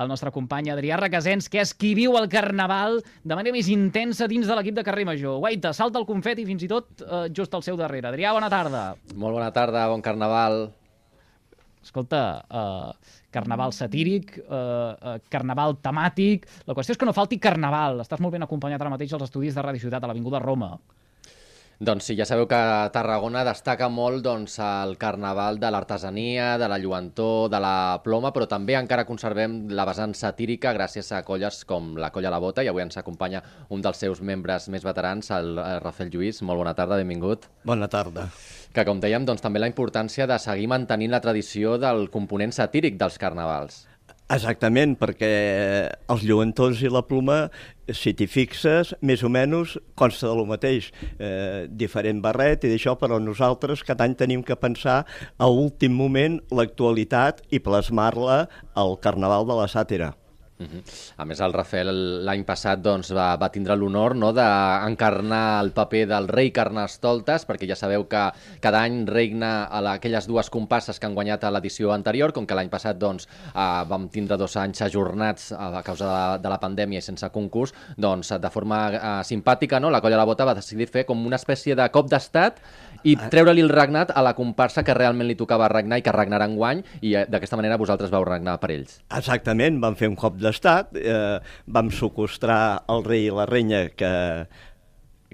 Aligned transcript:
el 0.00 0.08
nostre 0.08 0.32
company 0.32 0.70
Adrià 0.72 0.98
Requesens, 1.00 1.48
que 1.52 1.60
és 1.62 1.74
qui 1.76 1.92
viu 1.98 2.16
el 2.18 2.28
Carnaval 2.32 3.00
de 3.22 3.36
manera 3.36 3.54
més 3.54 3.68
intensa 3.72 4.28
dins 4.30 4.48
de 4.48 4.56
l'equip 4.56 4.76
de 4.78 4.84
Carrer 4.86 5.06
Major. 5.08 5.38
Guaita, 5.42 5.74
salta 5.76 6.00
el 6.00 6.08
confeti 6.08 6.46
fins 6.48 6.64
i 6.64 6.70
tot 6.70 7.04
eh, 7.04 7.24
just 7.36 7.54
al 7.54 7.64
seu 7.66 7.78
darrere. 7.80 8.08
Adrià, 8.10 8.32
bona 8.36 8.50
tarda. 8.52 8.84
Molt 9.14 9.36
bona 9.36 9.50
tarda, 9.54 9.86
bon 9.92 10.04
carnaval. 10.04 10.70
Escolta, 11.80 12.44
uh, 12.52 13.14
carnaval 13.32 13.72
satíric, 13.72 14.34
uh, 14.42 14.52
uh, 14.52 15.14
carnaval 15.32 15.78
temàtic... 15.80 16.44
La 16.68 16.76
qüestió 16.76 16.92
és 16.92 17.00
que 17.00 17.08
no 17.08 17.14
falti 17.16 17.38
carnaval. 17.40 18.02
Estàs 18.04 18.20
molt 18.20 18.36
ben 18.36 18.44
acompanyat 18.44 18.82
ara 18.84 18.92
mateix 18.92 19.14
als 19.16 19.24
estudis 19.30 19.56
de 19.56 19.64
Ràdio 19.64 19.86
Ciutat, 19.86 20.04
a 20.04 20.10
l'Avinguda 20.10 20.42
Roma. 20.44 20.74
Doncs 21.80 22.10
sí, 22.10 22.12
ja 22.12 22.26
sabeu 22.28 22.44
que 22.44 22.56
Tarragona 22.92 23.40
destaca 23.40 23.86
molt 23.88 24.20
doncs, 24.20 24.58
el 24.60 24.98
carnaval 25.00 25.56
de 25.56 25.70
l'artesania, 25.72 26.58
de 26.60 26.66
la 26.68 26.76
lluentor, 26.76 27.48
de 27.48 27.56
la 27.56 28.02
ploma, 28.04 28.34
però 28.36 28.44
també 28.44 28.76
encara 28.76 29.06
conservem 29.08 29.54
la 29.72 29.86
vessant 29.88 30.12
satírica 30.12 30.74
gràcies 30.76 31.08
a 31.16 31.22
colles 31.24 31.62
com 31.64 31.94
la 31.96 32.10
Colla 32.12 32.28
La 32.34 32.42
Bota, 32.44 32.60
i 32.60 32.68
avui 32.68 32.84
ens 32.84 33.00
acompanya 33.00 33.40
un 33.72 33.80
dels 33.80 33.96
seus 33.96 34.20
membres 34.20 34.68
més 34.68 34.84
veterans, 34.84 35.32
el 35.32 35.56
Rafael 35.80 36.12
Lluís. 36.12 36.42
Molt 36.44 36.60
bona 36.60 36.76
tarda, 36.76 37.00
benvingut. 37.00 37.48
Bona 37.64 37.88
tarda. 37.88 38.26
Que, 38.76 38.84
com 38.84 39.00
dèiem, 39.00 39.24
doncs, 39.24 39.40
també 39.40 39.64
la 39.64 39.72
importància 39.72 40.28
de 40.28 40.36
seguir 40.36 40.68
mantenint 40.68 41.16
la 41.16 41.24
tradició 41.24 41.78
del 41.80 42.10
component 42.12 42.52
satíric 42.52 43.00
dels 43.00 43.16
carnavals. 43.16 43.86
Exactament, 44.30 44.92
perquè 44.94 45.28
els 46.12 46.22
lluentors 46.22 46.84
i 46.86 46.90
la 46.92 47.02
ploma, 47.02 47.48
si 47.90 48.12
t'hi 48.14 48.28
fixes, 48.30 48.92
més 49.02 49.24
o 49.26 49.30
menys 49.32 49.74
consta 49.98 50.28
de 50.30 50.36
lo 50.38 50.44
mateix. 50.46 50.92
Eh, 51.18 51.66
diferent 51.66 52.22
barret 52.22 52.62
i 52.62 52.70
d'això, 52.70 52.94
però 53.00 53.18
nosaltres 53.18 53.82
cada 53.82 54.06
any 54.06 54.14
tenim 54.14 54.46
que 54.46 54.54
pensar 54.54 55.02
a 55.34 55.50
últim 55.50 55.98
moment 55.98 56.38
l'actualitat 56.54 57.42
i 57.50 57.58
plasmar-la 57.58 58.44
al 58.78 58.98
Carnaval 59.02 59.50
de 59.50 59.58
la 59.58 59.66
Sàtira. 59.66 60.14
Uh 60.60 60.66
-huh. 60.66 60.82
A 61.16 61.24
més, 61.24 61.40
el 61.40 61.52
Rafael 61.52 62.24
l'any 62.24 62.44
passat 62.44 62.80
doncs, 62.82 63.12
va, 63.16 63.36
va 63.36 63.48
tindre 63.48 63.76
l'honor 63.76 64.14
no, 64.14 64.32
d'encarnar 64.32 65.60
el 65.62 65.72
paper 65.72 66.06
del 66.06 66.28
rei 66.28 66.50
Carnestoltes, 66.52 67.46
perquè 67.48 67.66
ja 67.66 67.76
sabeu 67.76 68.06
que 68.06 68.30
cada 68.60 68.82
any 68.82 69.06
regna 69.06 69.64
a 69.64 69.80
la, 69.80 69.92
aquelles 69.94 70.26
dues 70.26 70.50
compasses 70.50 71.00
que 71.00 71.06
han 71.06 71.14
guanyat 71.14 71.44
a 71.44 71.50
l'edició 71.50 71.92
anterior, 71.92 72.32
com 72.32 72.46
que 72.46 72.54
l'any 72.54 72.68
passat 72.68 72.98
doncs, 72.98 73.26
eh, 73.54 73.84
vam 73.88 74.08
tindre 74.08 74.36
dos 74.36 74.56
anys 74.56 74.82
ajornats 74.82 75.52
a 75.52 75.82
causa 75.82 76.04
de 76.04 76.10
la, 76.10 76.38
de 76.38 76.48
la 76.48 76.60
pandèmia 76.60 76.98
i 76.98 77.02
sense 77.02 77.28
concurs, 77.30 77.74
doncs 77.96 78.34
de 78.38 78.50
forma 78.50 78.90
eh, 78.92 79.24
simpàtica 79.24 79.80
no, 79.80 79.90
la 79.90 80.00
Colla 80.00 80.16
de 80.16 80.22
la 80.22 80.28
Bota 80.28 80.44
va 80.44 80.54
decidir 80.54 80.86
fer 80.86 81.06
com 81.06 81.26
una 81.26 81.36
espècie 81.36 81.74
de 81.74 81.88
cop 81.88 82.10
d'estat 82.10 82.60
i 83.02 83.16
treure-li 83.16 83.62
el 83.64 83.72
regnat 83.72 84.12
a 84.14 84.22
la 84.22 84.34
comparsa 84.36 84.84
que 84.84 84.94
realment 84.94 85.28
li 85.28 85.34
tocava 85.34 85.68
regnar 85.72 86.00
i 86.00 86.02
que 86.02 86.12
regnarà 86.12 86.44
en 86.44 86.56
guany 86.56 86.82
i 87.00 87.14
eh, 87.14 87.24
d'aquesta 87.30 87.56
manera 87.56 87.78
vosaltres 87.80 88.10
vau 88.12 88.24
regnar 88.24 88.58
per 88.60 88.70
ells. 88.74 89.00
Exactament, 89.16 89.80
vam 89.80 89.96
fer 89.96 90.08
un 90.10 90.16
cop 90.16 90.36
d'estat 90.36 90.49
d'estat, 90.50 90.98
eh, 90.98 91.38
vam 91.70 91.94
socostrar 91.94 92.82
el 92.90 93.06
rei 93.06 93.28
i 93.28 93.34
la 93.34 93.46
renya 93.48 93.86
que, 93.94 94.12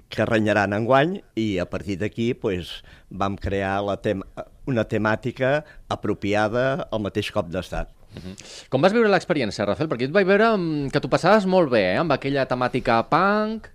que 0.09 0.25
renyaran 0.29 0.75
enguany 0.77 1.17
i 1.35 1.57
a 1.59 1.67
partir 1.69 1.97
d'aquí 1.99 2.31
pues, 2.37 2.81
vam 3.09 3.35
crear 3.41 3.81
la 3.85 3.97
tem 3.99 4.23
una 4.67 4.83
temàtica 4.87 5.61
apropiada 5.89 6.87
al 6.91 7.03
mateix 7.03 7.31
cop 7.31 7.49
d'estat. 7.51 7.89
Uh 8.17 8.21
-huh. 8.23 8.35
Com 8.69 8.81
vas 8.81 8.93
viure 8.93 9.09
l'experiència, 9.09 9.65
Rafael? 9.65 9.89
Perquè 9.89 10.05
et 10.05 10.11
vaig 10.11 10.25
veure 10.25 10.57
mm, 10.57 10.89
que 10.91 10.99
tu 10.99 11.09
passaves 11.09 11.45
molt 11.45 11.69
bé, 11.69 11.93
eh? 11.93 11.97
amb 11.97 12.11
aquella 12.11 12.45
temàtica 12.45 13.03
punk... 13.09 13.67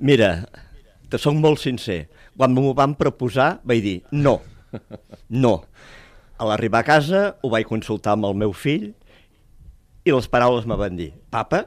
Mira, 0.00 0.46
te 1.08 1.18
soc 1.18 1.34
molt 1.34 1.58
sincer. 1.58 2.08
Quan 2.36 2.54
m'ho 2.54 2.74
van 2.74 2.94
proposar, 2.94 3.60
vaig 3.64 3.82
dir 3.82 4.02
no, 4.10 4.40
no. 5.28 5.64
A 6.38 6.44
l'arribar 6.44 6.80
a 6.80 6.84
casa 6.84 7.36
ho 7.42 7.50
vaig 7.50 7.66
consultar 7.66 8.12
amb 8.12 8.24
el 8.24 8.34
meu 8.34 8.52
fill 8.52 8.94
i 10.10 10.16
les 10.16 10.30
paraules 10.30 10.66
me 10.66 10.78
van 10.78 10.96
dir, 10.98 11.12
papa, 11.30 11.64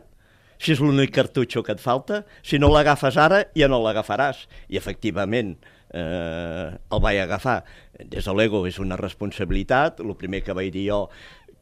si 0.63 0.73
és 0.75 0.81
l'únic 0.83 1.13
cartutxo 1.15 1.63
que 1.63 1.75
et 1.75 1.81
falta, 1.83 2.23
si 2.45 2.59
no 2.59 2.69
l'agafes 2.71 3.17
ara, 3.19 3.43
ja 3.57 3.69
no 3.71 3.81
l'agafaràs. 3.83 4.45
I 4.71 4.79
efectivament, 4.79 5.55
eh, 5.93 6.67
el 6.73 7.01
vaig 7.03 7.21
agafar. 7.23 7.63
Des 7.99 8.25
de 8.25 8.35
l'ego 8.35 8.65
és 8.67 8.79
una 8.79 8.99
responsabilitat, 8.99 9.99
el 10.03 10.15
primer 10.19 10.43
que 10.43 10.55
vaig 10.55 10.71
dir 10.73 10.89
jo 10.89 11.07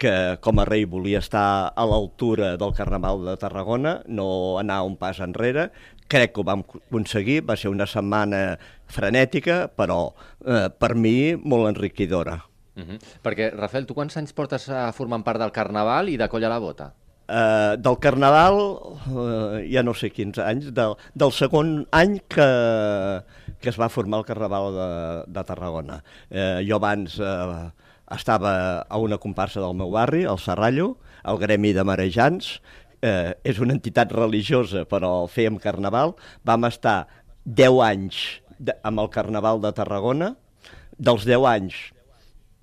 que 0.01 0.37
com 0.41 0.57
a 0.57 0.65
rei 0.65 0.87
volia 0.89 1.19
estar 1.21 1.73
a 1.77 1.85
l'altura 1.85 2.55
del 2.57 2.73
Carnaval 2.73 3.21
de 3.27 3.35
Tarragona, 3.37 3.99
no 4.07 4.57
anar 4.57 4.81
un 4.87 4.97
pas 4.97 5.19
enrere. 5.21 5.69
Crec 6.09 6.33
que 6.33 6.41
ho 6.41 6.47
vam 6.47 6.65
aconseguir, 6.65 7.43
va 7.45 7.55
ser 7.55 7.69
una 7.69 7.85
setmana 7.85 8.57
frenètica, 8.89 9.67
però 9.77 10.07
eh, 10.41 10.69
per 10.73 10.95
mi 10.95 11.35
molt 11.37 11.69
enriquidora. 11.75 12.39
Uh 12.75 12.83
-huh. 12.83 12.99
Perquè, 13.23 13.51
Rafael, 13.51 13.85
tu 13.85 13.93
quants 13.93 14.15
anys 14.17 14.33
portes 14.33 14.69
a 14.69 14.91
formant 14.91 15.23
part 15.23 15.39
del 15.39 15.51
Carnaval 15.51 16.09
i 16.09 16.17
de 16.17 16.27
Colla 16.29 16.49
la 16.49 16.59
Bota? 16.59 16.93
Uh, 17.31 17.77
del 17.79 17.97
Carnaval, 17.99 18.57
uh, 19.07 19.59
ja 19.71 19.83
no 19.83 19.93
sé 19.93 20.09
quins 20.09 20.37
anys, 20.37 20.73
del, 20.73 20.95
del 21.15 21.31
segon 21.31 21.87
any 21.91 22.19
que, 22.27 22.47
que 23.59 23.69
es 23.69 23.79
va 23.79 23.87
formar 23.87 24.19
el 24.19 24.25
Carnaval 24.25 24.73
de, 24.75 24.87
de 25.31 25.43
Tarragona. 25.43 26.01
Uh, 26.27 26.59
jo 26.67 26.75
abans 26.75 27.19
uh, 27.19 27.71
estava 28.11 28.81
a 28.81 28.97
una 28.97 29.17
comparsa 29.17 29.61
del 29.61 29.73
meu 29.73 29.91
barri, 29.91 30.23
el 30.23 30.39
Serrallo, 30.39 30.97
el 31.23 31.37
Gremi 31.37 31.71
de 31.71 31.83
Marejans, 31.83 32.59
uh, 32.99 33.31
és 33.43 33.59
una 33.59 33.73
entitat 33.73 34.11
religiosa, 34.11 34.83
però 34.83 35.27
fèiem 35.31 35.55
Carnaval. 35.55 36.15
Vam 36.43 36.67
estar 36.67 37.07
10 37.45 37.79
anys 37.87 38.41
de, 38.59 38.75
amb 38.83 38.99
el 38.99 39.09
Carnaval 39.09 39.61
de 39.61 39.71
Tarragona. 39.71 40.35
Dels 40.99 41.23
10 41.25 41.47
anys 41.47 41.75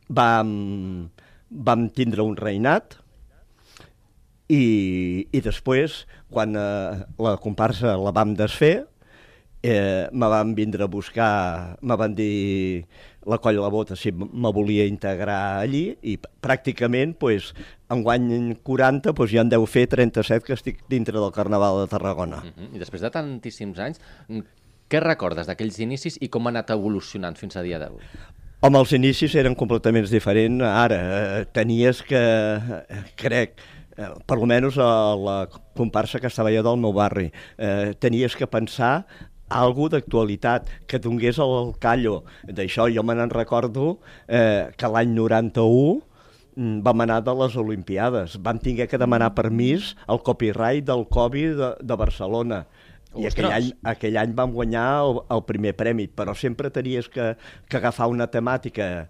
vam, 0.08 1.10
vam 1.48 1.88
tindre 1.94 2.24
un 2.24 2.36
reinat 2.36 2.98
i, 4.48 5.28
i 5.28 5.40
després, 5.44 6.06
quan 6.32 6.56
eh, 6.56 7.02
la 7.20 7.34
comparsa 7.40 7.98
la 8.00 8.12
vam 8.16 8.32
desfer, 8.36 8.86
eh, 9.62 10.08
me 10.12 10.28
van 10.32 10.54
vindre 10.56 10.86
a 10.86 10.88
buscar, 10.88 11.76
me 11.82 11.96
van 12.00 12.14
dir 12.16 12.86
la 13.28 13.36
colla 13.44 13.60
la 13.60 13.68
bota 13.68 13.96
si 13.96 14.12
me 14.12 14.52
volia 14.54 14.86
integrar 14.88 15.60
allí 15.60 15.98
i 16.00 16.16
pràcticament 16.16 17.18
pues, 17.20 17.52
enguany 17.92 18.56
40 18.64 19.12
pues, 19.12 19.34
ja 19.34 19.44
en 19.44 19.52
deu 19.52 19.66
fer 19.68 19.84
37 19.92 20.46
que 20.46 20.56
estic 20.56 20.80
dintre 20.88 21.18
del 21.18 21.34
Carnaval 21.34 21.82
de 21.82 21.90
Tarragona. 21.92 22.40
Uh 22.40 22.48
-huh. 22.48 22.74
I 22.76 22.78
després 22.78 23.02
de 23.02 23.10
tantíssims 23.10 23.78
anys, 23.78 24.00
què 24.88 25.00
recordes 25.00 25.46
d'aquells 25.46 25.78
inicis 25.78 26.16
i 26.20 26.28
com 26.28 26.46
ha 26.46 26.50
anat 26.50 26.70
evolucionant 26.70 27.36
fins 27.36 27.56
a 27.56 27.62
dia 27.62 27.78
d'avui? 27.78 28.00
Home, 28.58 28.80
els 28.82 28.90
inicis 28.90 29.36
eren 29.38 29.54
completament 29.54 30.08
diferents. 30.10 30.64
Ara, 30.66 30.96
eh, 30.98 31.42
tenies 31.54 32.00
que, 32.02 32.22
crec, 33.14 33.52
eh, 33.94 34.08
per 34.26 34.36
almenys 34.36 34.74
a 34.82 35.14
la 35.14 35.36
comparsa 35.78 36.18
que 36.18 36.26
estava 36.26 36.50
jo 36.50 36.64
del 36.66 36.76
meu 36.76 36.92
barri, 36.92 37.30
eh, 37.56 37.94
tenies 38.00 38.34
que 38.34 38.48
pensar 38.48 39.06
algo 39.48 39.88
d'actualitat, 39.88 40.66
que 40.88 40.98
donés 40.98 41.38
el 41.38 41.72
callo. 41.78 42.24
D'això 42.48 42.88
jo 42.92 43.04
me 43.04 43.14
n'en 43.14 43.30
recordo 43.30 44.00
eh, 44.26 44.72
que 44.76 44.88
l'any 44.88 45.14
91 45.14 46.02
mm, 46.56 46.82
vam 46.82 47.00
anar 47.00 47.22
de 47.22 47.34
les 47.38 47.54
Olimpiades. 47.54 48.42
Vam 48.42 48.58
tinguer 48.58 48.88
que 48.88 48.98
demanar 48.98 49.36
permís 49.36 49.94
al 50.08 50.18
copyright 50.18 50.84
del 50.84 51.06
Covid 51.06 51.54
de, 51.54 51.74
de 51.80 51.94
Barcelona 51.94 52.66
i 53.16 53.28
aquell 53.28 53.50
any, 53.50 53.70
aquell 53.88 54.18
any 54.20 54.34
vam 54.36 54.52
guanyar 54.52 54.86
el, 55.04 55.22
el 55.36 55.44
primer 55.48 55.72
premi, 55.78 56.08
però 56.08 56.34
sempre 56.36 56.70
tenies 56.74 57.08
que, 57.08 57.32
que 57.68 57.80
agafar 57.80 58.10
una 58.12 58.28
temàtica 58.28 59.08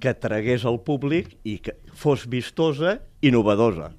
que 0.00 0.14
tragués 0.16 0.64
al 0.66 0.80
públic 0.82 1.36
i 1.44 1.58
que 1.62 1.76
fos 1.94 2.26
vistosa 2.30 2.98
i 3.22 3.30
novedosa. 3.30 3.92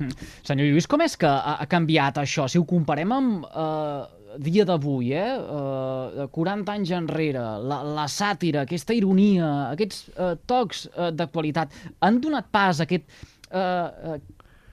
Mm. 0.00 0.30
Senyor 0.46 0.70
Lluís, 0.70 0.88
com 0.88 1.02
és 1.04 1.16
que 1.20 1.28
ha, 1.28 1.58
ha 1.60 1.68
canviat 1.68 2.22
això? 2.22 2.46
Si 2.48 2.60
ho 2.60 2.64
comparem 2.68 3.12
amb 3.16 3.46
eh, 3.48 4.20
dia 4.40 4.64
d'avui, 4.68 5.12
eh? 5.16 5.34
eh, 5.36 6.26
40 6.32 6.76
anys 6.76 6.92
enrere, 6.96 7.44
la, 7.66 7.80
la 7.98 8.06
sàtira, 8.08 8.64
aquesta 8.64 8.96
ironia, 8.96 9.50
aquests 9.74 10.02
eh, 10.14 10.34
tocs 10.48 10.86
eh, 10.90 11.10
d'actualitat, 11.16 11.74
han 12.06 12.20
donat 12.22 12.50
pas 12.52 12.80
a 12.80 12.86
aquest 12.86 13.08
eh, 13.50 13.60
eh, 13.60 14.20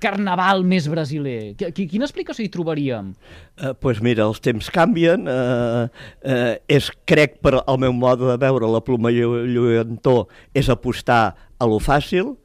carnaval 0.04 0.64
més 0.68 0.88
brasiler? 0.92 1.56
Quina 1.58 2.08
explicació 2.08 2.46
hi 2.46 2.52
trobaríem? 2.54 3.14
Doncs 3.58 3.74
uh, 3.74 3.78
pues 3.82 4.02
mira, 4.06 4.28
els 4.28 4.42
temps 4.44 4.72
canvien. 4.74 5.28
Uh, 5.28 5.88
uh, 6.24 6.56
és, 6.72 6.92
crec, 7.10 7.40
per 7.44 7.58
al 7.60 7.82
meu 7.82 7.96
mode 7.96 8.28
de 8.30 8.38
veure 8.42 8.70
la 8.72 8.84
ploma 8.84 9.14
lluentor, 9.14 10.28
és 10.58 10.70
apostar 10.74 11.24
a 11.58 11.70
lo 11.70 11.80
fàcil, 11.82 12.36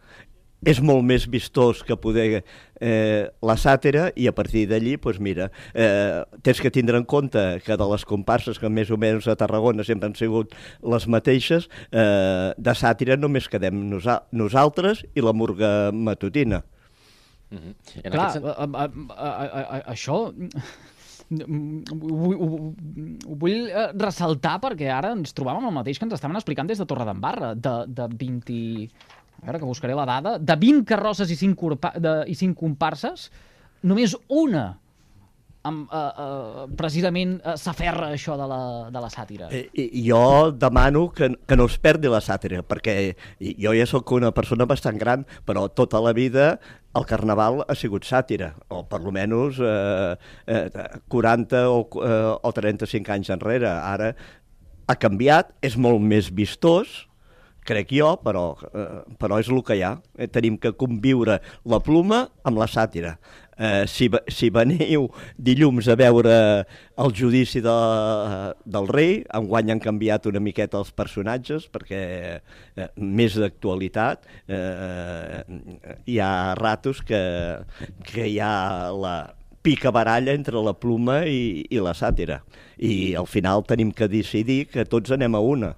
és 0.62 0.78
molt 0.82 1.02
més 1.06 1.26
vistós 1.30 1.82
que 1.82 1.96
poder 1.98 2.42
eh, 2.82 3.28
la 3.42 3.56
sàtira 3.58 4.08
i 4.14 4.28
a 4.30 4.34
partir 4.34 4.64
d'allí, 4.70 4.94
doncs 5.02 5.18
mira, 5.22 5.48
eh, 5.74 6.22
tens 6.46 6.60
que 6.62 6.70
tindre 6.70 7.00
en 7.00 7.06
compte 7.08 7.42
que 7.66 7.76
de 7.78 7.88
les 7.92 8.04
comparses 8.06 8.60
que 8.62 8.70
més 8.70 8.90
o 8.90 8.98
menys 9.00 9.26
a 9.26 9.36
Tarragona 9.38 9.84
sempre 9.86 10.10
han 10.10 10.18
sigut 10.18 10.54
les 10.82 11.08
mateixes, 11.10 11.68
eh, 11.90 12.52
de 12.56 12.76
sàtira 12.78 13.18
només 13.18 13.50
quedem 13.50 13.88
nosa 13.90 14.22
nosaltres 14.30 15.02
i 15.14 15.24
la 15.24 15.34
murga 15.34 15.90
matutina. 15.92 16.62
Mm 17.52 17.58
-hmm. 17.60 18.10
Clar, 18.10 18.28
aquest... 18.30 18.44
a, 18.44 18.64
a, 18.64 18.84
a, 18.84 19.28
a, 19.44 19.60
a, 19.60 19.80
això 19.92 20.32
ho, 21.32 22.44
ho, 22.44 22.74
ho 23.28 23.36
vull 23.40 23.68
eh, 23.68 23.88
ressaltar 23.96 24.58
perquè 24.60 24.90
ara 24.92 25.12
ens 25.16 25.34
trobàvem 25.36 25.68
el 25.68 25.74
mateix 25.74 25.98
que 25.98 26.06
ens 26.08 26.14
estaven 26.14 26.36
explicant 26.36 26.68
des 26.68 26.78
de 26.78 26.86
Torredembarra, 26.86 27.54
de, 27.54 27.74
de 27.88 28.08
20 28.08 28.88
a 29.42 29.46
veure 29.46 29.58
que 29.58 29.66
buscaré 29.66 29.94
la 29.94 30.06
dada, 30.06 30.38
de 30.38 30.56
20 30.56 30.84
carrosses 30.86 31.30
i 31.30 31.36
5, 31.36 31.56
curpa, 31.58 31.92
de, 31.98 32.22
i 32.30 32.34
5 32.38 32.54
comparses, 32.54 33.30
només 33.82 34.14
una 34.28 34.78
amb, 35.68 35.86
uh, 35.88 35.96
uh, 35.96 36.66
precisament 36.78 37.38
uh, 37.40 37.54
s'aferra 37.60 38.10
això 38.14 38.36
de 38.40 38.46
la, 38.50 38.62
de 38.92 39.02
la 39.02 39.10
sàtira. 39.12 39.48
I 39.52 40.04
jo 40.08 40.50
demano 40.50 41.06
que, 41.14 41.32
que 41.46 41.58
no 41.58 41.68
es 41.70 41.78
perdi 41.82 42.10
la 42.12 42.22
sàtira, 42.24 42.62
perquè 42.66 42.96
jo 43.40 43.74
ja 43.76 43.88
sóc 43.88 44.14
una 44.16 44.32
persona 44.34 44.66
bastant 44.68 44.98
gran, 45.00 45.26
però 45.46 45.68
tota 45.70 46.02
la 46.02 46.14
vida 46.16 46.56
el 46.98 47.06
carnaval 47.08 47.62
ha 47.64 47.76
sigut 47.78 48.04
sàtira, 48.04 48.52
o 48.68 48.82
per 48.88 49.00
almenys 49.00 49.60
eh, 49.64 50.16
eh, 50.52 50.82
40 51.12 51.62
o, 51.72 51.78
eh, 52.04 52.34
o 52.36 52.52
35 52.52 53.14
anys 53.14 53.32
enrere. 53.32 53.70
Ara 53.70 54.12
ha 54.90 54.98
canviat, 55.00 55.54
és 55.64 55.78
molt 55.80 56.02
més 56.04 56.28
vistós, 56.34 57.06
crec 57.64 57.94
jo, 57.94 58.12
però, 58.24 58.44
eh, 58.74 59.02
però 59.18 59.38
és 59.40 59.48
el 59.48 59.62
que 59.64 59.78
hi 59.78 59.84
ha. 59.86 59.94
Eh, 60.18 60.28
tenim 60.28 60.58
que 60.58 60.74
conviure 60.76 61.38
la 61.64 61.80
pluma 61.80 62.26
amb 62.44 62.60
la 62.60 62.68
sàtira. 62.68 63.16
Eh, 63.58 63.84
si, 63.86 64.08
si 64.32 64.48
veniu 64.48 65.10
dilluns 65.36 65.88
a 65.92 65.96
veure 66.00 66.36
el 67.02 67.12
judici 67.16 67.60
de, 67.64 67.74
del 68.64 68.88
rei, 68.88 69.18
enguany 69.36 69.74
han 69.74 69.82
canviat 69.82 70.30
una 70.30 70.40
miqueta 70.40 70.80
els 70.80 70.92
personatges 70.96 71.68
perquè 71.72 72.02
eh, 72.40 72.88
més 72.96 73.36
d'actualitat 73.36 74.24
eh, 74.48 75.44
hi 76.08 76.18
ha 76.18 76.32
ratos 76.56 77.04
que, 77.04 77.22
que 78.08 78.26
hi 78.30 78.40
ha 78.40 78.54
la, 78.96 79.16
pica 79.62 79.92
baralla 79.94 80.34
entre 80.34 80.60
la 80.60 80.74
pluma 80.74 81.22
i, 81.30 81.64
i 81.70 81.80
la 81.80 81.94
sàtira. 81.94 82.42
I 82.82 83.14
al 83.18 83.28
final 83.30 83.62
tenim 83.68 83.92
que 83.94 84.10
decidir 84.10 84.66
que 84.72 84.84
tots 84.84 85.14
anem 85.14 85.38
a 85.38 85.40
una. 85.40 85.72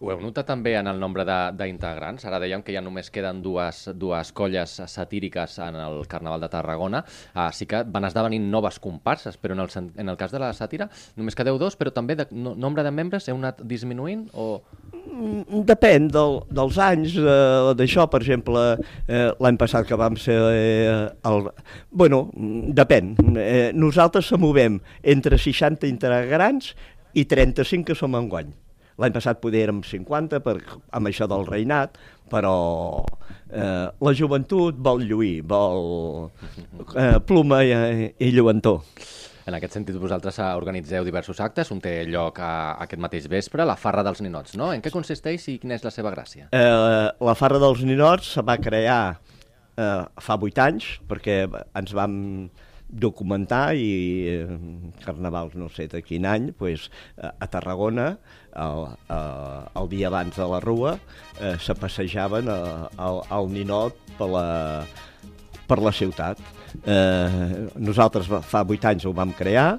Ho 0.00 0.10
heu 0.12 0.20
notat 0.22 0.48
també 0.48 0.74
en 0.78 0.88
el 0.90 1.00
nombre 1.00 1.24
d'integrants? 1.24 2.24
Ara 2.28 2.40
dèiem 2.42 2.62
que 2.66 2.74
ja 2.74 2.82
només 2.84 3.10
queden 3.12 3.42
dues, 3.44 3.86
dues 3.96 4.32
colles 4.36 4.76
satíriques 4.86 5.58
en 5.64 5.78
el 5.80 6.04
Carnaval 6.10 6.44
de 6.44 6.50
Tarragona. 6.52 7.02
Ah, 7.34 7.50
sí 7.52 7.66
que 7.70 7.82
van 7.84 8.08
esdevenint 8.08 8.50
noves 8.50 8.80
comparses, 8.82 9.38
però 9.40 9.56
en 9.56 9.64
el, 9.64 9.70
en 9.96 10.08
el 10.08 10.18
cas 10.20 10.34
de 10.34 10.42
la 10.42 10.52
sàtira 10.56 10.88
només 11.16 11.36
quedeu 11.38 11.58
dos, 11.60 11.76
però 11.78 11.92
també 11.94 12.16
de 12.18 12.26
no, 12.32 12.54
nombre 12.54 12.84
de 12.86 12.92
membres 12.94 13.28
heu 13.28 13.38
anat 13.38 13.62
disminuint? 13.66 14.26
O... 14.34 14.62
Mm, 15.00 15.64
depèn 15.68 16.08
del, 16.12 16.40
dels 16.52 16.78
anys 16.80 17.16
eh, 17.18 17.72
d'això, 17.78 18.06
per 18.10 18.22
exemple, 18.22 18.64
eh, 19.06 19.28
l'any 19.40 19.58
passat 19.60 19.88
que 19.88 19.98
vam 20.00 20.18
ser 20.20 20.38
eh, 20.54 21.04
el... 21.30 21.50
Bueno, 21.90 22.26
depèn. 22.80 23.14
Eh, 23.36 23.70
nosaltres 23.76 24.30
se 24.30 24.40
movem 24.40 24.80
entre 25.02 25.38
60 25.38 25.88
integrants 25.90 26.74
i 27.14 27.26
35 27.26 27.90
que 27.90 27.98
som 27.98 28.14
enguany. 28.18 28.52
L'any 29.00 29.14
passat 29.14 29.40
poder 29.40 29.64
érem 29.66 29.80
50 29.86 30.42
per, 30.44 30.58
amb 30.96 31.08
això 31.08 31.28
del 31.30 31.46
reinat, 31.48 31.96
però 32.30 32.54
eh, 33.48 33.88
la 33.88 34.12
joventut 34.16 34.76
vol 34.76 35.06
lluir, 35.08 35.40
vol 35.48 36.28
eh, 36.94 37.16
pluma 37.26 37.62
i, 37.64 38.10
i 38.20 38.30
lluentor. 38.36 38.84
En 39.48 39.56
aquest 39.56 39.74
sentit, 39.74 39.96
vosaltres 39.98 40.36
organitzeu 40.44 41.04
diversos 41.06 41.40
actes, 41.42 41.72
un 41.74 41.80
té 41.82 41.94
lloc 42.06 42.38
a, 42.44 42.52
a 42.76 42.84
aquest 42.84 43.00
mateix 43.02 43.26
vespre, 43.32 43.64
la 43.66 43.78
Farra 43.80 44.04
dels 44.06 44.20
Ninots, 44.22 44.54
no? 44.60 44.70
En 44.74 44.84
què 44.84 44.92
consisteix 44.94 45.48
i 45.50 45.56
quina 45.62 45.78
és 45.78 45.86
la 45.86 45.92
seva 45.94 46.12
gràcia? 46.14 46.50
Eh, 46.54 47.08
la 47.26 47.36
Farra 47.38 47.58
dels 47.62 47.82
Ninots 47.88 48.36
se 48.36 48.44
va 48.46 48.60
crear 48.60 49.02
eh, 49.80 50.02
fa 50.28 50.36
vuit 50.40 50.60
anys, 50.60 50.92
perquè 51.10 51.42
ens 51.48 51.96
vam 51.96 52.14
documentar 52.90 53.74
i 53.78 53.90
eh, 54.32 54.58
carnavals 55.04 55.54
no 55.54 55.68
sé 55.70 55.86
de 55.90 56.02
quin 56.02 56.26
any 56.26 56.50
pues, 56.56 56.88
a 57.16 57.46
Tarragona 57.46 58.18
el, 58.56 58.86
eh, 59.08 59.80
el 59.80 59.90
dia 59.92 60.08
abans 60.10 60.36
de 60.36 60.48
la 60.50 60.60
rua 60.60 60.96
eh, 61.40 61.56
se 61.60 61.74
passejaven 61.74 62.50
al, 62.50 63.22
al 63.30 63.50
ninot 63.52 63.96
per 64.18 64.28
la, 64.28 64.46
per 65.66 65.78
la 65.80 65.92
ciutat. 65.94 66.40
Eh, 66.84 67.68
nosaltres 67.78 68.26
fa 68.26 68.64
vuit 68.66 68.84
anys 68.84 69.06
ho 69.06 69.14
vam 69.14 69.32
crear. 69.34 69.78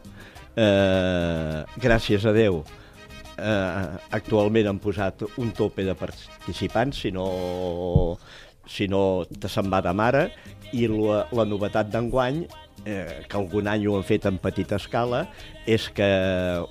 Eh, 0.56 1.64
gràcies 1.80 2.26
a 2.28 2.34
Déu 2.36 2.64
eh, 3.42 3.98
actualment 4.12 4.70
han 4.72 4.80
posat 4.82 5.26
un 5.42 5.52
tope 5.56 5.86
de 5.88 5.96
participants 5.98 7.04
si 7.04 7.12
no 7.16 7.28
si 8.68 8.88
no 8.88 9.26
te 9.26 9.50
se'n 9.52 9.72
va 9.72 9.82
de 9.84 9.94
mare 9.96 10.26
i 10.78 10.88
la, 10.88 11.26
la 11.36 11.46
novetat 11.48 11.90
d'enguany 11.92 12.44
eh, 12.86 13.24
que 13.28 13.38
algun 13.38 13.70
any 13.72 13.88
ho 13.88 13.96
han 13.98 14.06
fet 14.08 14.26
en 14.30 14.38
petita 14.42 14.78
escala, 14.82 15.26
és 15.70 15.88
que 15.94 16.10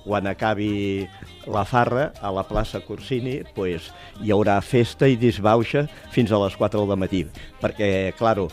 quan 0.03 0.27
acabi 0.27 1.07
la 1.47 1.63
farra 1.65 2.09
a 2.21 2.31
la 2.35 2.43
plaça 2.47 2.81
Corsini 2.83 3.39
pues, 3.55 3.89
hi 4.21 4.33
haurà 4.35 4.59
festa 4.61 5.07
i 5.07 5.17
disbauxa 5.19 5.85
fins 6.11 6.31
a 6.31 6.39
les 6.43 6.57
4 6.59 6.85
del 6.85 6.99
matí. 6.99 7.23
Perquè, 7.61 8.11
claro, 8.19 8.49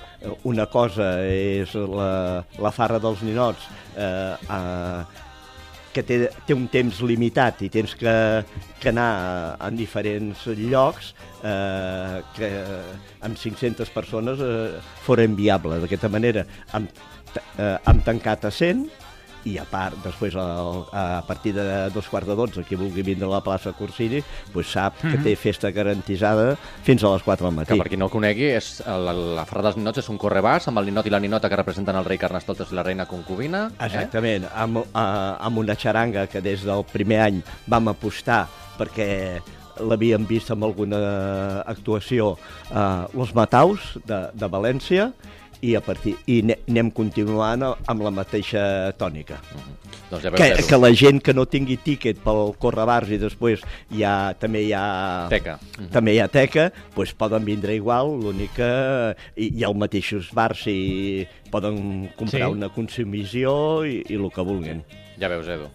una 0.48 0.68
cosa 0.70 1.16
és 1.26 1.74
la, 1.74 2.44
la 2.58 2.74
farra 2.74 3.02
dels 3.02 3.24
ninots 3.26 3.66
eh, 3.96 4.36
eh, 4.38 5.26
que 5.98 6.04
té, 6.06 6.18
té 6.46 6.54
un 6.54 6.68
temps 6.70 7.02
limitat 7.06 7.64
i 7.66 7.70
tens 7.72 7.94
que, 7.98 8.14
que 8.78 8.92
anar 8.92 9.10
en 9.66 9.78
diferents 9.78 10.46
llocs 10.60 11.12
eh, 11.42 12.22
que 12.36 12.50
amb 13.26 13.38
500 13.38 13.90
persones 13.94 14.42
eh, 14.44 14.78
fora 15.06 15.26
inviable. 15.26 15.80
D'aquesta 15.82 16.10
manera, 16.12 16.46
amb 16.78 16.90
eh, 17.58 17.74
hem 17.90 18.02
tancat 18.06 18.46
a 18.48 18.54
100 18.54 18.86
i 19.46 19.56
a 19.58 19.64
part, 19.68 19.96
després 20.02 20.34
a, 20.38 20.46
a 20.90 21.22
partir 21.26 21.52
de 21.56 21.64
dos 21.94 22.08
quarts 22.10 22.28
de 22.28 22.36
dotze, 22.38 22.64
qui 22.66 22.78
vulgui 22.78 23.04
vindre 23.06 23.28
a 23.28 23.32
la 23.36 23.42
plaça 23.44 23.72
Corsini, 23.76 24.22
pues 24.52 24.66
sap 24.72 24.94
mm 25.02 25.08
-hmm. 25.08 25.12
que 25.12 25.22
té 25.22 25.36
festa 25.36 25.70
garantitzada 25.70 26.56
fins 26.82 27.04
a 27.04 27.12
les 27.12 27.22
4 27.22 27.46
del 27.46 27.54
matí. 27.54 27.72
Que 27.72 27.82
per 27.82 27.88
qui 27.88 27.96
no 27.96 28.06
ho 28.06 28.10
conegui, 28.10 28.44
és, 28.44 28.82
la, 28.86 29.12
la 29.12 29.44
Farra 29.44 29.62
dels 29.62 29.76
Ninots 29.76 29.98
és 29.98 30.08
un 30.08 30.18
correbàs 30.18 30.68
amb 30.68 30.78
el 30.78 30.86
ninot 30.86 31.06
i 31.06 31.10
la 31.10 31.20
ninota 31.20 31.48
que 31.48 31.56
representen 31.56 31.96
el 31.96 32.04
rei 32.04 32.18
Carnestoltes 32.18 32.72
i 32.72 32.74
la 32.74 32.82
reina 32.82 33.06
concubina. 33.06 33.70
Eh? 33.78 33.86
Exactament, 33.86 34.44
eh? 34.44 34.48
amb, 34.54 34.78
a, 34.92 35.36
amb 35.40 35.58
una 35.58 35.74
xaranga 35.74 36.26
que 36.26 36.40
des 36.40 36.64
del 36.64 36.84
primer 36.84 37.20
any 37.20 37.42
vam 37.66 37.88
apostar 37.88 38.48
perquè 38.78 39.40
l'havíem 39.80 40.26
vist 40.26 40.50
amb 40.50 40.64
alguna 40.64 41.62
actuació 41.66 42.36
eh, 42.70 43.04
Los 43.14 43.34
Mataus 43.34 43.98
de, 44.06 44.28
de 44.34 44.48
València 44.50 45.12
i 45.60 45.74
a 45.76 45.80
partir 45.82 46.14
i 46.30 46.38
anem 46.44 46.90
continuant 46.94 47.64
amb 47.66 48.04
la 48.04 48.12
mateixa 48.14 48.92
tònica. 48.98 49.40
Uh 49.54 49.60
-huh. 49.60 49.74
doncs 50.10 50.22
ja 50.22 50.30
que, 50.30 50.62
que 50.68 50.76
la 50.78 50.92
gent 50.94 51.22
que 51.22 51.34
no 51.34 51.44
tingui 51.44 51.76
tíquet 51.76 52.16
pel 52.24 52.54
Correbars 52.58 53.10
i 53.10 53.18
després 53.18 53.60
ja, 53.90 54.34
també 54.38 54.62
hi 54.62 54.72
ha 54.72 55.26
teca, 55.28 55.54
uh 55.54 55.82
-huh. 55.84 55.90
també 55.90 56.14
hi 56.14 56.20
ha 56.20 56.28
teca 56.28 56.72
doncs 56.94 57.12
poden 57.12 57.44
vindre 57.44 57.74
igual, 57.74 58.06
l'únic 58.20 58.54
que 58.54 59.14
hi, 59.36 59.52
hi 59.58 59.64
ha 59.64 59.68
els 59.68 59.76
mateixos 59.76 60.32
bars 60.32 60.66
i 60.66 61.26
poden 61.50 62.08
comprar 62.16 62.48
sí. 62.48 62.52
una 62.52 62.68
consumició 62.68 63.84
i, 63.84 64.04
i 64.08 64.14
el 64.14 64.30
que 64.30 64.42
vulguin. 64.42 64.82
Ja 65.20 65.28
veus, 65.28 65.48
Edu. 65.48 65.68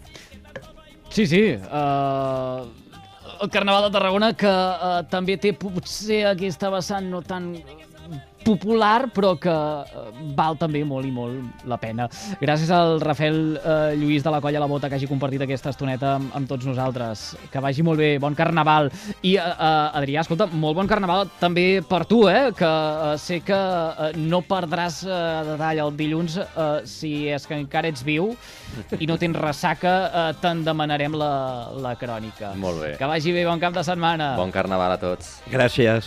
Sí, 1.10 1.28
sí. 1.28 1.58
Uh, 1.70 2.66
el 3.42 3.50
Carnaval 3.50 3.84
de 3.84 3.92
Tarragona 3.92 4.34
que 4.34 4.50
uh, 4.50 5.04
també 5.12 5.38
té 5.38 5.52
potser 5.54 6.24
aquesta 6.26 6.72
vessant 6.74 7.10
no 7.12 7.22
tan 7.22 7.52
popular, 8.44 9.08
però 9.16 9.34
que 9.40 9.52
eh, 9.52 10.04
val 10.38 10.58
també 10.60 10.84
molt 10.86 11.08
i 11.08 11.12
molt 11.16 11.64
la 11.70 11.80
pena. 11.82 12.10
Gràcies 12.42 12.72
al 12.76 13.00
Rafael 13.02 13.58
eh, 13.58 13.96
Lluís 14.00 14.24
de 14.26 14.34
la 14.34 14.42
Colla 14.44 14.62
La 14.62 14.70
Bota 14.70 14.90
que 14.92 15.00
hagi 15.00 15.10
compartit 15.10 15.46
aquesta 15.46 15.72
estoneta 15.74 16.18
amb, 16.18 16.34
amb 16.36 16.50
tots 16.50 16.68
nosaltres. 16.68 17.26
Que 17.52 17.64
vagi 17.64 17.86
molt 17.86 18.02
bé, 18.04 18.18
bon 18.22 18.36
carnaval. 18.38 18.92
I, 19.22 19.36
eh, 19.38 19.40
eh, 19.40 20.00
Adrià, 20.02 20.24
escolta, 20.24 20.48
molt 20.52 20.78
bon 20.80 20.90
carnaval 20.92 21.26
també 21.40 21.82
per 21.88 22.04
tu, 22.10 22.24
eh? 22.30 22.52
Que 22.58 22.70
eh, 22.70 23.16
sé 23.22 23.40
que 23.46 23.58
eh, 23.58 24.12
no 24.20 24.44
perdràs 24.48 25.02
eh, 25.08 25.24
detall 25.54 25.84
el 25.88 25.96
dilluns 26.00 26.38
eh, 26.44 26.70
si 26.90 27.14
és 27.32 27.48
que 27.48 27.58
encara 27.58 27.92
ets 27.92 28.04
viu 28.06 28.34
i 29.00 29.08
no 29.10 29.18
tens 29.22 29.38
ressaca, 29.40 29.96
eh, 30.04 30.28
te'n 30.44 30.64
demanarem 30.68 31.16
la, 31.18 31.34
la 31.84 31.96
crònica. 32.00 32.54
Molt 32.60 32.84
bé. 32.84 32.94
Que 33.00 33.10
vagi 33.10 33.36
bé, 33.36 33.48
bon 33.48 33.62
cap 33.64 33.76
de 33.76 33.86
setmana. 33.86 34.34
Bon 34.40 34.52
carnaval 34.54 34.98
a 34.98 35.00
tots. 35.02 35.38
Gràcies. 35.52 36.02